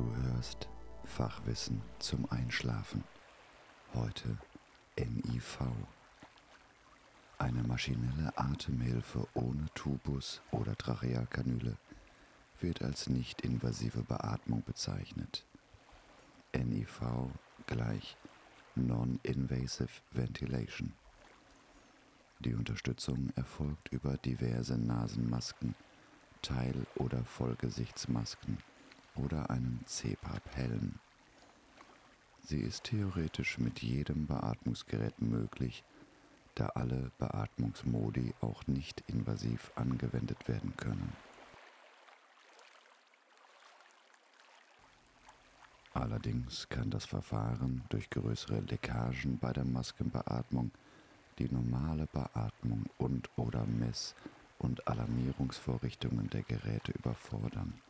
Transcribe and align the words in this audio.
Du 0.00 0.16
hörst 0.22 0.66
Fachwissen 1.04 1.82
zum 1.98 2.24
Einschlafen. 2.32 3.04
Heute 3.92 4.38
NIV. 4.96 5.58
Eine 7.36 7.62
maschinelle 7.64 8.32
Atemhilfe 8.34 9.26
ohne 9.34 9.66
Tubus 9.74 10.40
oder 10.52 10.74
Trachealkanüle 10.74 11.76
wird 12.60 12.80
als 12.80 13.10
nicht-invasive 13.10 14.02
Beatmung 14.02 14.62
bezeichnet. 14.64 15.44
NIV 16.54 17.02
gleich 17.66 18.16
Non-Invasive 18.76 20.00
Ventilation. 20.12 20.94
Die 22.38 22.54
Unterstützung 22.54 23.34
erfolgt 23.36 23.88
über 23.88 24.16
diverse 24.16 24.78
Nasenmasken, 24.78 25.74
Teil- 26.40 26.86
oder 26.96 27.22
Vollgesichtsmasken 27.22 28.56
oder 29.16 29.50
einem 29.50 29.80
CPAP-Helm. 29.86 30.94
Sie 32.42 32.60
ist 32.60 32.84
theoretisch 32.84 33.58
mit 33.58 33.80
jedem 33.80 34.26
Beatmungsgerät 34.26 35.20
möglich, 35.20 35.84
da 36.54 36.66
alle 36.66 37.12
Beatmungsmodi 37.18 38.34
auch 38.40 38.66
nicht 38.66 39.02
invasiv 39.06 39.70
angewendet 39.76 40.48
werden 40.48 40.76
können. 40.76 41.12
Allerdings 45.92 46.68
kann 46.68 46.90
das 46.90 47.04
Verfahren 47.04 47.82
durch 47.88 48.10
größere 48.10 48.60
Leckagen 48.60 49.38
bei 49.38 49.52
der 49.52 49.64
Maskenbeatmung 49.64 50.70
die 51.38 51.52
normale 51.52 52.06
Beatmung 52.06 52.84
und/oder 52.98 53.64
Mess- 53.66 54.14
und 54.58 54.86
Alarmierungsvorrichtungen 54.86 56.28
der 56.30 56.42
Geräte 56.42 56.92
überfordern. 56.92 57.80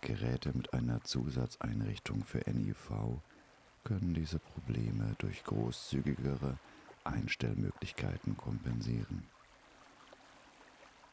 Geräte 0.00 0.52
mit 0.54 0.72
einer 0.72 1.02
Zusatzeinrichtung 1.02 2.24
für 2.24 2.38
NIV 2.50 3.20
können 3.84 4.14
diese 4.14 4.38
Probleme 4.38 5.14
durch 5.18 5.44
großzügigere 5.44 6.58
Einstellmöglichkeiten 7.04 8.36
kompensieren. 8.36 9.28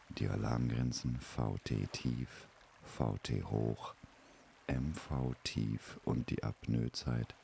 Die 0.09 0.27
Alarmgrenzen 0.27 1.19
VT 1.19 1.91
tief, 1.91 2.47
VT 2.83 3.43
hoch, 3.45 3.95
MV 4.67 5.33
tief 5.43 5.99
und 6.05 6.29
die 6.29 6.43
Apnoezeit 6.43 7.35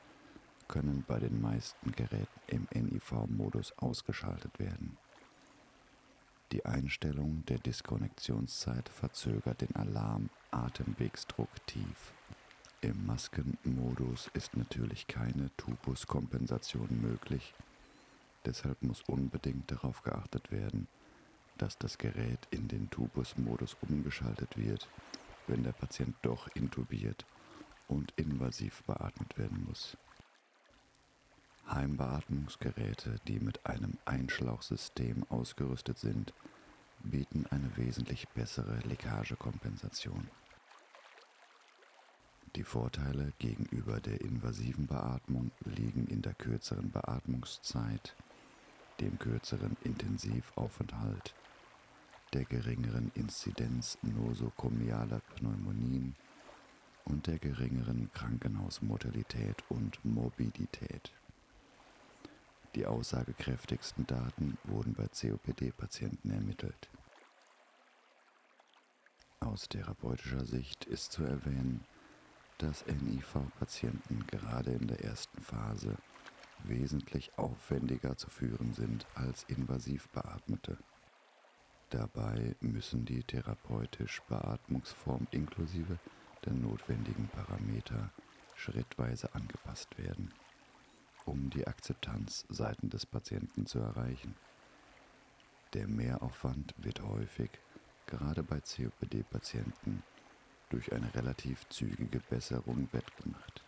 können 0.67 1.03
bei 1.07 1.19
den 1.19 1.41
meisten 1.41 1.91
Geräten 1.91 2.39
im 2.47 2.67
NIV-Modus 2.71 3.73
ausgeschaltet 3.77 4.57
werden. 4.59 4.97
Die 6.51 6.65
Einstellung 6.65 7.45
der 7.45 7.59
Diskonnektionszeit 7.59 8.89
verzögert 8.89 9.61
den 9.61 9.73
Alarm 9.73 10.29
Atemwegsdruck 10.51 11.47
tief. 11.65 12.11
Im 12.81 13.05
Maskenmodus 13.05 14.29
ist 14.33 14.57
natürlich 14.57 15.07
keine 15.07 15.49
Tubuskompensation 15.55 16.89
möglich, 17.01 17.53
deshalb 18.43 18.81
muss 18.83 19.01
unbedingt 19.03 19.71
darauf 19.71 20.03
geachtet 20.03 20.51
werden, 20.51 20.89
dass 21.57 21.77
das 21.77 21.97
Gerät 21.97 22.39
in 22.49 22.67
den 22.67 22.89
Tubusmodus 22.89 23.77
umgeschaltet 23.87 24.57
wird, 24.57 24.89
wenn 25.47 25.63
der 25.63 25.71
Patient 25.71 26.15
doch 26.21 26.49
intubiert 26.53 27.25
und 27.87 28.11
invasiv 28.17 28.83
beatmet 28.83 29.37
werden 29.37 29.63
muss. 29.65 29.95
Heimbeatmungsgeräte, 31.71 33.15
die 33.27 33.39
mit 33.39 33.65
einem 33.65 33.97
Einschlauchsystem 34.05 35.25
ausgerüstet 35.29 35.97
sind, 35.97 36.33
bieten 37.03 37.45
eine 37.49 37.75
wesentlich 37.77 38.27
bessere 38.29 38.79
Leckagekompensation. 38.87 40.29
Die 42.55 42.63
Vorteile 42.63 43.31
gegenüber 43.39 44.01
der 44.01 44.19
invasiven 44.21 44.85
Beatmung 44.85 45.51
liegen 45.63 46.07
in 46.07 46.21
der 46.21 46.33
kürzeren 46.33 46.91
Beatmungszeit, 46.91 48.15
dem 48.99 49.17
kürzeren 49.17 49.77
Intensivaufenthalt, 49.83 51.33
der 52.33 52.43
geringeren 52.43 53.11
Inzidenz 53.15 53.97
nosokomialer 54.01 55.21
Pneumonien 55.35 56.15
und 57.05 57.27
der 57.27 57.39
geringeren 57.39 58.11
Krankenhausmortalität 58.13 59.63
und 59.69 60.03
Morbidität. 60.03 61.13
Die 62.75 62.85
aussagekräftigsten 62.85 64.07
Daten 64.07 64.57
wurden 64.63 64.93
bei 64.93 65.07
COPD-Patienten 65.07 66.31
ermittelt. 66.31 66.89
Aus 69.41 69.67
therapeutischer 69.67 70.45
Sicht 70.45 70.85
ist 70.85 71.11
zu 71.11 71.23
erwähnen, 71.23 71.83
dass 72.59 72.85
NIV-Patienten 72.85 74.25
gerade 74.27 74.71
in 74.71 74.87
der 74.87 75.03
ersten 75.03 75.41
Phase 75.41 75.97
wesentlich 76.63 77.37
aufwendiger 77.37 78.15
zu 78.15 78.29
führen 78.29 78.73
sind 78.73 79.05
als 79.15 79.43
invasiv 79.49 80.07
Beatmete. 80.09 80.77
Dabei 81.89 82.55
müssen 82.61 83.03
die 83.03 83.23
therapeutisch 83.23 84.21
Beatmungsform 84.29 85.27
inklusive 85.31 85.99
der 86.45 86.53
notwendigen 86.53 87.27
Parameter 87.27 88.13
schrittweise 88.55 89.33
angepasst 89.35 89.97
werden 89.97 90.31
um 91.25 91.49
die 91.49 91.67
Akzeptanz 91.67 92.45
seiten 92.49 92.89
des 92.89 93.05
Patienten 93.05 93.65
zu 93.65 93.79
erreichen. 93.79 94.35
Der 95.73 95.87
Mehraufwand 95.87 96.73
wird 96.77 97.01
häufig, 97.01 97.49
gerade 98.07 98.43
bei 98.43 98.59
COPD-Patienten, 98.59 100.03
durch 100.69 100.91
eine 100.93 101.13
relativ 101.13 101.67
zügige 101.69 102.19
Besserung 102.19 102.87
wettgemacht. 102.91 103.63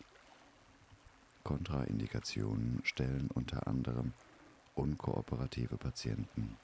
Kontraindikationen 1.42 2.80
stellen 2.84 3.30
unter 3.34 3.66
anderem 3.66 4.12
unkooperative 4.74 5.76
Patienten, 5.76 6.56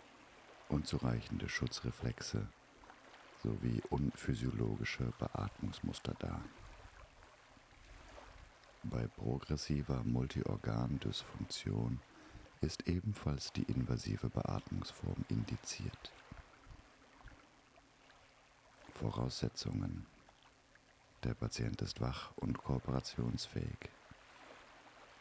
unzureichende 0.69 1.49
Schutzreflexe 1.49 2.47
sowie 3.43 3.83
unphysiologische 3.91 5.12
Beatmungsmuster 5.19 6.15
dar. 6.19 6.43
Bei 9.00 9.09
progressiver 9.09 10.05
Multiorgandysfunktion 10.05 12.03
ist 12.61 12.87
ebenfalls 12.87 13.50
die 13.50 13.62
invasive 13.62 14.28
Beatmungsform 14.28 15.25
indiziert. 15.31 16.12
Voraussetzungen 18.93 20.05
Der 21.25 21.33
Patient 21.33 21.81
ist 21.81 22.03
wach 22.03 22.33
und 22.37 22.59
kooperationsfähig. 22.59 23.89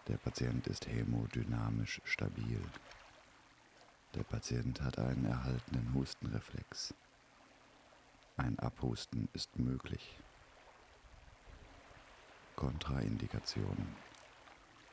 Der 0.09 0.17
Patient 0.17 0.67
ist 0.67 0.85
hämodynamisch 0.85 2.01
stabil. 2.03 2.61
Der 4.13 4.23
Patient 4.23 4.81
hat 4.81 4.99
einen 4.99 5.23
erhaltenen 5.23 5.93
Hustenreflex. 5.93 6.93
Ein 8.35 8.59
Abhusten 8.59 9.29
ist 9.31 9.57
möglich. 9.57 10.19
Kontraindikationen. 12.59 13.95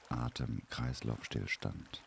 Atem-Kreislaufstillstand. 0.09 2.01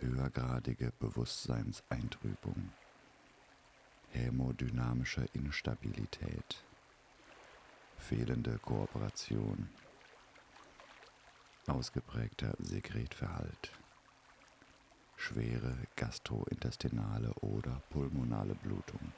Höhergradige 0.00 0.92
Bewusstseinseintrübung. 0.98 2.72
Hämodynamische 4.10 5.24
Instabilität. 5.32 6.62
Fehlende 7.96 8.58
Kooperation. 8.58 9.70
Ausgeprägter 11.66 12.52
Sekretverhalt. 12.58 13.72
Schwere 15.16 15.74
gastrointestinale 15.96 17.32
oder 17.40 17.80
pulmonale 17.88 18.56
Blutung. 18.56 19.14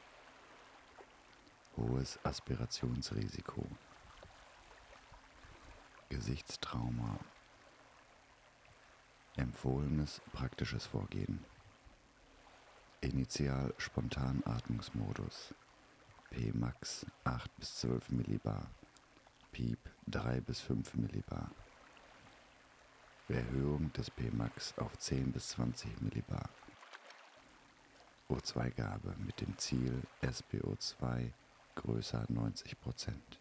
Hohes 1.76 2.17
Aspirationsrisiko. 2.23 3.67
Gesichtstrauma. 6.08 7.19
Empfohlenes 9.37 10.22
praktisches 10.32 10.87
Vorgehen. 10.87 11.44
Initial 13.02 13.75
Spontanatmungsmodus. 13.76 15.55
Pmax 16.31 17.06
8 17.25 17.56
bis 17.56 17.76
12 17.81 18.10
Millibar. 18.10 18.70
Piep 19.52 19.78
3 20.06 20.40
bis 20.40 20.60
5 20.60 20.94
Millibar. 20.94 21.50
Erhöhung 23.28 23.93
des 23.93 24.11
Pmax 24.11 24.78
auf 24.78 24.96
10 24.96 25.32
bis 25.32 25.50
20 25.50 26.00
Millibar. 26.00 26.49
O2-Gabe 28.31 29.14
mit 29.19 29.40
dem 29.43 29.56
Ziel 29.58 30.02
SPO2 30.22 31.32
größer 31.75 32.25
90 32.28 32.81
Prozent. 32.81 33.38